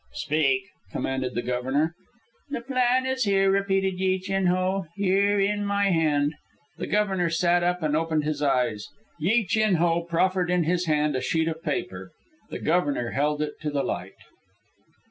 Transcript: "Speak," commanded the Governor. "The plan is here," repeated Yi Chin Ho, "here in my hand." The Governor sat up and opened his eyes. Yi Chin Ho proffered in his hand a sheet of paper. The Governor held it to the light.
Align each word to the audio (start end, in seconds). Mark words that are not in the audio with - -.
"Speak," 0.13 0.63
commanded 0.91 1.35
the 1.35 1.43
Governor. 1.43 1.93
"The 2.49 2.61
plan 2.61 3.05
is 3.05 3.25
here," 3.25 3.51
repeated 3.51 3.99
Yi 3.99 4.17
Chin 4.17 4.47
Ho, 4.47 4.87
"here 4.95 5.39
in 5.39 5.63
my 5.63 5.91
hand." 5.91 6.33
The 6.79 6.87
Governor 6.87 7.29
sat 7.29 7.61
up 7.61 7.83
and 7.83 7.95
opened 7.95 8.23
his 8.23 8.41
eyes. 8.41 8.87
Yi 9.19 9.45
Chin 9.45 9.75
Ho 9.75 10.01
proffered 10.03 10.49
in 10.49 10.63
his 10.63 10.87
hand 10.87 11.15
a 11.15 11.21
sheet 11.21 11.47
of 11.47 11.61
paper. 11.61 12.09
The 12.49 12.57
Governor 12.57 13.11
held 13.11 13.43
it 13.43 13.59
to 13.61 13.69
the 13.69 13.83
light. 13.83 14.15